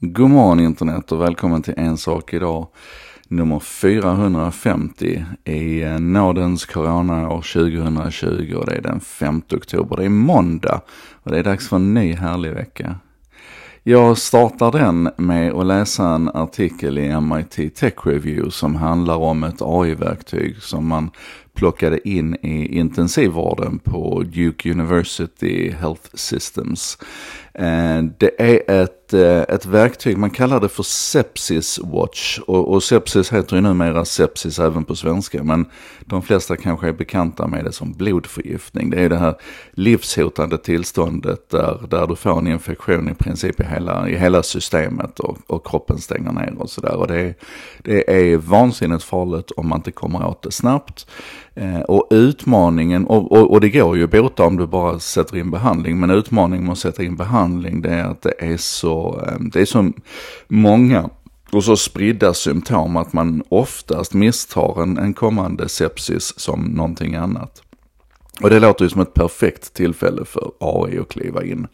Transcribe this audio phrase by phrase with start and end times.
[0.00, 2.66] God morgon internet och välkommen till En sak idag.
[3.28, 9.96] Nummer 450 i eh, nådens corona år 2020 och det är den 5 oktober.
[9.96, 10.80] Det är måndag
[11.22, 12.94] och det är dags för en ny härlig vecka.
[13.82, 19.44] Jag startar den med att läsa en artikel i MIT Tech Review som handlar om
[19.44, 21.10] ett AI-verktyg som man
[21.56, 26.98] plockade in i intensivvården på Duke University Health Systems.
[27.54, 32.38] Eh, det är ett, eh, ett verktyg, man kallar det för Sepsis Watch.
[32.38, 35.42] Och, och sepsis heter ju numera sepsis även på svenska.
[35.42, 35.66] Men
[36.00, 38.90] de flesta kanske är bekanta med det som blodförgiftning.
[38.90, 39.34] Det är det här
[39.72, 45.20] livshotande tillståndet där, där du får en infektion i princip i hela, i hela systemet
[45.20, 46.96] och, och kroppen stänger ner och sådär.
[46.96, 47.34] Och det
[47.78, 51.06] det är vansinnigt farligt om man inte kommer åt det snabbt.
[51.58, 55.36] Eh, och utmaningen, och, och, och, det går ju att bota om du bara sätter
[55.36, 59.24] in behandling, men utmaningen med att sätta in behandling det är att det är så,
[59.26, 59.92] eh, det är så
[60.48, 61.10] många
[61.52, 67.62] och så spridda symptom att man oftast misstar en, en kommande sepsis som någonting annat.
[68.42, 71.66] Och det låter ju som ett perfekt tillfälle för AI att kliva in.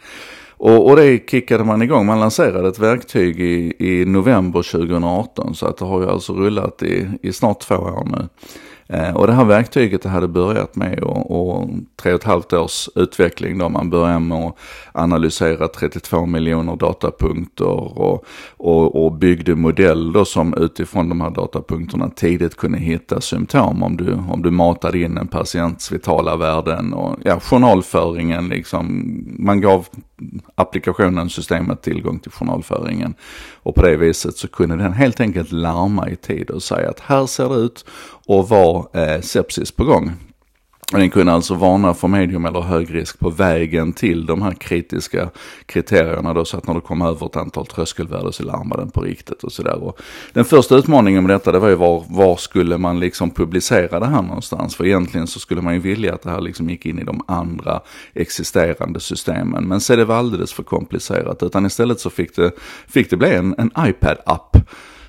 [0.51, 2.07] Och, och det kickade man igång.
[2.07, 6.83] Man lanserade ett verktyg i, i november 2018 så att det har ju alltså rullat
[6.83, 8.29] i, i snart två år nu.
[8.87, 11.69] Eh, och det här verktyget det hade börjat med och, och
[12.03, 14.57] tre och ett halvt års utveckling då man började med att
[14.93, 18.25] analysera 32 miljoner datapunkter och,
[18.57, 24.13] och, och byggde modeller som utifrån de här datapunkterna tidigt kunde hitta symptom om du,
[24.13, 29.15] om du matade in en patients vitala värden och ja, journalföringen liksom.
[29.39, 29.87] Man gav
[30.55, 33.15] applikationen, systemet tillgång till journalföringen.
[33.63, 37.01] Och på det viset så kunde den helt enkelt larma i tid och säga att
[37.01, 37.85] här ser det ut
[38.27, 40.13] och var eh, sepsis på gång.
[40.93, 45.31] Den kunde alltså varna för medium eller hög risk på vägen till de här kritiska
[45.67, 49.01] kriterierna då så att när du kom över ett antal tröskelvärden så larmade den på
[49.01, 49.93] riktigt och sådär.
[50.33, 54.07] Den första utmaningen med detta det var ju var, var skulle man liksom publicera det
[54.07, 54.77] här någonstans?
[54.77, 57.21] För egentligen så skulle man ju vilja att det här liksom gick in i de
[57.29, 57.81] andra
[58.15, 59.65] existerande systemen.
[59.65, 62.51] Men så det var alldeles för komplicerat utan istället så fick det,
[62.89, 64.57] fick det bli en, en iPad-app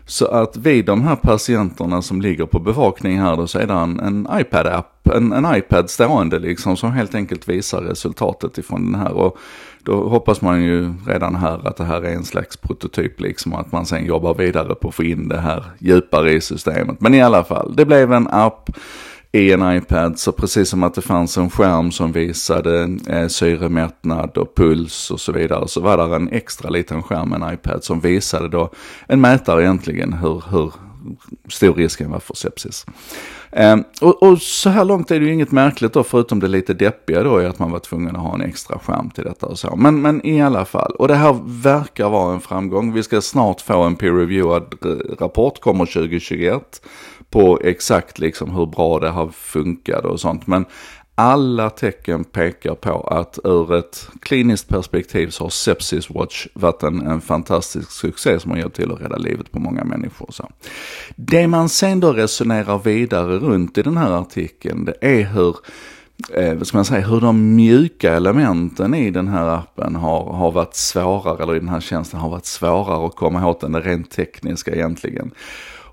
[0.06, 3.74] så att vid de här patienterna som ligger på bevakning här då så är det
[3.74, 9.02] en, en iPad-app, en, en iPad stående liksom som helt enkelt visar resultatet ifrån den
[9.02, 9.12] här.
[9.12, 9.38] Och
[9.84, 13.60] då hoppas man ju redan här att det här är en slags prototyp liksom och
[13.60, 17.02] att man sen jobbar vidare på att få in det här djupare i systemet.
[17.02, 18.70] Men i alla fall, det blev en app
[19.34, 20.20] i en iPad.
[20.20, 25.20] Så precis som att det fanns en skärm som visade eh, syremättnad och puls och
[25.20, 25.68] så vidare.
[25.68, 28.72] Så var där en extra liten skärm, en iPad, som visade då
[29.08, 30.72] en mätare egentligen hur, hur
[31.50, 32.86] stor risken var för sepsis.
[33.52, 36.74] Eh, och, och, så här långt är det ju inget märkligt då, förutom det lite
[36.74, 39.60] deppiga då, i att man var tvungen att ha en extra skärm till detta och
[39.60, 39.76] så.
[39.76, 42.94] Men, men i alla fall, och det här verkar vara en framgång.
[42.94, 46.82] Vi ska snart få en peer-reviewad eh, rapport, kommer 2021
[47.34, 50.48] på exakt liksom hur bra det har funkat och sånt.
[50.48, 50.66] Men
[51.16, 57.02] alla tecken pekar på att ur ett kliniskt perspektiv så har Sepsis Watch varit en,
[57.02, 60.28] en fantastisk succé som har hjälpt till att rädda livet på många människor.
[60.30, 60.50] Så.
[61.16, 65.56] Det man sen då resonerar vidare runt i den här artikeln, det är hur
[66.34, 70.52] eh, vad ska man säga, hur de mjuka elementen i den här appen har, har
[70.52, 73.80] varit svårare, eller i den här tjänsten har varit svårare att komma åt än det
[73.80, 75.32] rent tekniska egentligen.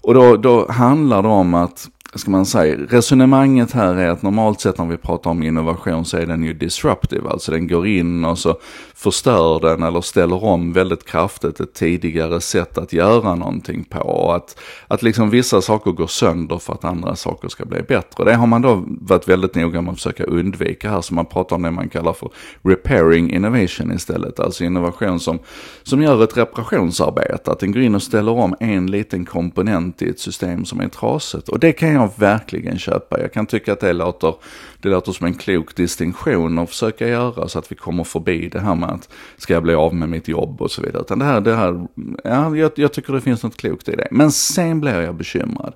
[0.03, 1.88] Och då, då handlar det om att
[2.19, 6.16] ska man säga, resonemanget här är att normalt sett när vi pratar om innovation så
[6.16, 8.59] är den ju disruptive, alltså den går in och så
[8.94, 13.98] förstör den eller ställer om väldigt kraftigt ett tidigare sätt att göra någonting på.
[14.00, 18.25] Och att, att liksom vissa saker går sönder för att andra saker ska bli bättre.
[18.25, 21.56] Det har man då varit väldigt noga med att försöka undvika här, så man pratar
[21.56, 22.31] om det man kallar för
[22.62, 25.38] repairing innovation istället, alltså innovation som,
[25.82, 30.09] som gör ett reparationsarbete, att den går in och ställer om en liten komponent i
[30.09, 31.48] ett system som är trasigt.
[31.48, 33.21] Och det kan jag jag verkligen köpa.
[33.21, 34.34] Jag kan tycka att det låter,
[34.81, 38.61] det låter som en klok distinktion att försöka göra så att vi kommer förbi det
[38.61, 41.03] här med att ska jag bli av med mitt jobb och så vidare.
[41.03, 41.87] Utan det här, det här
[42.25, 44.09] ja, jag, jag tycker det finns något klokt i det.
[44.10, 45.75] Men sen blir jag bekymrad.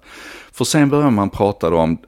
[0.53, 1.99] För sen börjar man prata om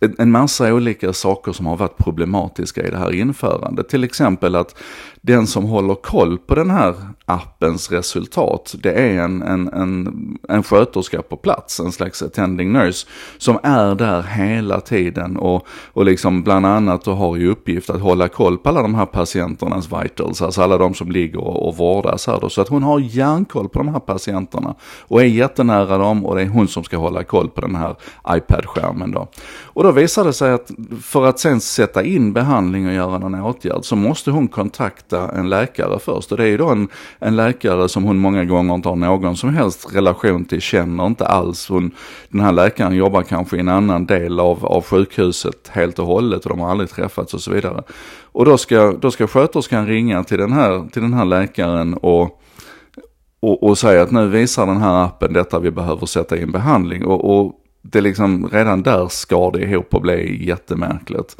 [0.00, 3.88] en massa olika saker som har varit problematiska i det här införandet.
[3.88, 4.74] Till exempel att
[5.22, 10.62] den som håller koll på den här appens resultat, det är en, en, en, en
[10.62, 13.06] sköterska på plats, en slags attending nurse,
[13.38, 18.00] som är där hela tiden och, och liksom bland annat och har i uppgift att
[18.00, 21.76] hålla koll på alla de här patienternas vitals, alltså alla de som ligger och, och
[21.76, 22.48] vårdas här då.
[22.48, 26.42] Så att hon har järnkoll på de här patienterna och är jättenära dem och det
[26.42, 27.96] är hon som ska hålla koll på den här
[28.28, 29.28] iPad-skärmen då.
[29.62, 30.70] Och då då visar det sig att
[31.02, 35.38] för att sen sätta in behandling och göra någon åtgärd så måste hon kontakta kontakta
[35.38, 36.32] en läkare först.
[36.32, 36.88] Och det är ju då en,
[37.18, 41.26] en läkare som hon många gånger inte har någon som helst relation till, känner inte
[41.26, 41.68] alls.
[41.68, 41.90] Hon,
[42.28, 46.44] den här läkaren jobbar kanske i en annan del av, av sjukhuset helt och hållet
[46.44, 47.82] och de har aldrig träffats och så vidare.
[48.32, 52.40] Och då ska, då ska sköterskan ringa till den här, till den här läkaren och
[53.40, 57.04] och, och säga att nu visar den här appen detta vi behöver sätta in behandling.
[57.04, 61.36] Och, och det liksom, redan där skar det ihop och blev jättemärkligt.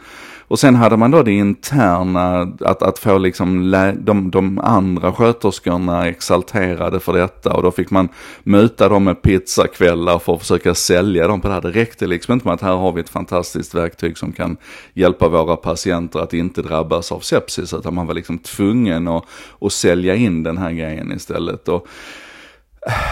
[0.49, 6.09] Och sen hade man då det interna, att, att få liksom de, de andra sköterskorna
[6.09, 8.09] exalterade för detta och då fick man
[8.43, 11.61] muta dem med pizzakvällar för att försöka sälja dem på det här.
[11.61, 14.57] Det räckte liksom inte med att här har vi ett fantastiskt verktyg som kan
[14.95, 19.25] hjälpa våra patienter att inte drabbas av sepsis, utan man var liksom tvungen att,
[19.61, 21.69] att sälja in den här grejen istället.
[21.69, 21.87] Och,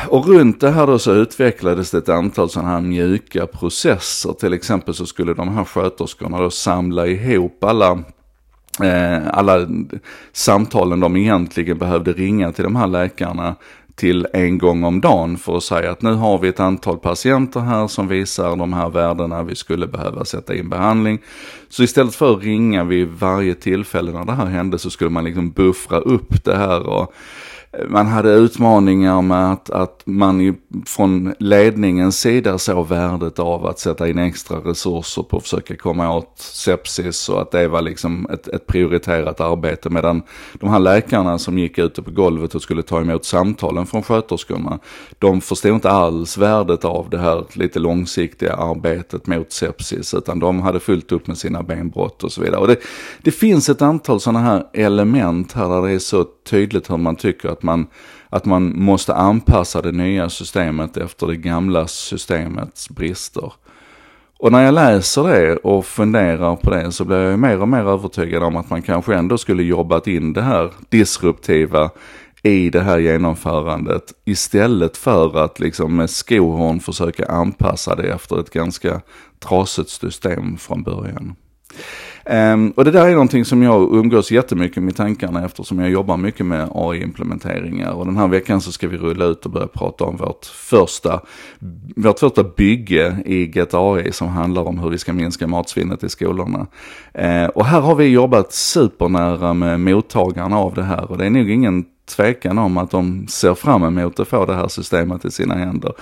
[0.09, 4.33] och runt det här då så utvecklades det ett antal sådana här mjuka processer.
[4.33, 7.99] Till exempel så skulle de här sköterskorna då samla ihop alla
[8.83, 9.69] eh, alla
[10.33, 13.57] samtalen de egentligen behövde ringa till de här läkarna
[13.97, 17.61] till en gång om dagen för att säga att nu har vi ett antal patienter
[17.61, 21.19] här som visar de här värdena vi skulle behöva sätta in behandling.
[21.69, 25.25] Så istället för att ringa vid varje tillfälle när det här hände så skulle man
[25.25, 27.15] liksom buffra upp det här och
[27.89, 30.55] man hade utmaningar med att, att man ju
[30.87, 36.17] från ledningens sida såg värdet av att sätta in extra resurser på att försöka komma
[36.17, 39.91] åt sepsis och att det var liksom ett, ett prioriterat arbete.
[39.91, 44.03] Medan de här läkarna som gick ute på golvet och skulle ta emot samtalen från
[44.03, 44.79] sköterskorna,
[45.19, 50.61] de förstod inte alls värdet av det här lite långsiktiga arbetet mot sepsis, utan de
[50.61, 52.61] hade fullt upp med sina benbrott och så vidare.
[52.61, 52.77] Och det,
[53.23, 57.17] det finns ett antal sådana här element här där det är så tydligt hur man
[57.17, 57.87] tycker att man,
[58.29, 63.53] att man måste anpassa det nya systemet efter det gamla systemets brister.
[64.39, 67.89] Och när jag läser det och funderar på det så blir jag mer och mer
[67.89, 71.91] övertygad om att man kanske ändå skulle jobbat in det här disruptiva
[72.43, 78.51] i det här genomförandet istället för att liksom med skohorn försöka anpassa det efter ett
[78.51, 79.01] ganska
[79.39, 81.35] trasigt system från början.
[82.31, 86.17] Um, och det där är någonting som jag umgås jättemycket med tankarna eftersom jag jobbar
[86.17, 87.91] mycket med AI-implementeringar.
[87.91, 91.21] Och den här veckan så ska vi rulla ut och börja prata om vårt första,
[91.97, 96.67] vårt första bygge i GetAI som handlar om hur vi ska minska matsvinnet i skolorna.
[97.19, 101.31] Uh, och här har vi jobbat supernära med mottagarna av det här och det är
[101.31, 101.85] nog ingen
[102.17, 105.93] tvekan om att de ser fram emot att få det här systemet i sina händer.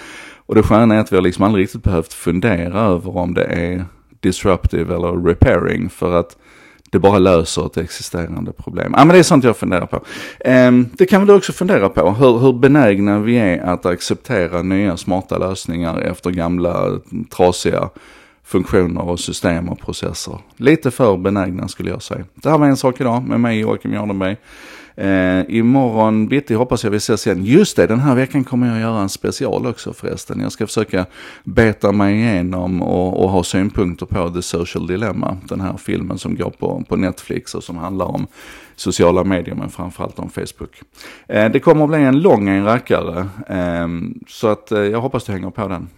[0.46, 3.44] Och det sköna är att vi har liksom aldrig riktigt behövt fundera över om det
[3.44, 3.84] är
[4.24, 6.36] disruptive eller repairing för att
[6.90, 8.94] det bara löser ett existerande problem.
[8.96, 10.00] Ja, men det är sånt jag funderar på.
[10.40, 14.62] Ehm, det kan väl du också fundera på, hur, hur benägna vi är att acceptera
[14.62, 17.90] nya smarta lösningar efter gamla mm, trasiga
[18.44, 20.38] funktioner och system och processer.
[20.56, 22.24] Lite för benägna skulle jag säga.
[22.34, 24.36] Det här var en sak idag med mig Joakim Jardenberg.
[24.96, 27.44] Eh, imorgon bitti hoppas jag vi ses igen.
[27.44, 30.40] Just det, den här veckan kommer jag göra en special också förresten.
[30.40, 31.06] Jag ska försöka
[31.44, 35.36] beta mig igenom och, och ha synpunkter på The Social Dilemma.
[35.48, 38.26] Den här filmen som går på, på Netflix och som handlar om
[38.76, 40.82] sociala medier men framförallt om Facebook.
[41.28, 43.26] Eh, det kommer att bli en lång en rackare.
[43.48, 43.88] Eh,
[44.28, 45.88] så att eh, jag hoppas du hänger på den.